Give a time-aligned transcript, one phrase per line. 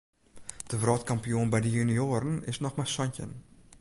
[0.69, 3.31] De wrâldkampioen by de junioaren is noch mar santjin.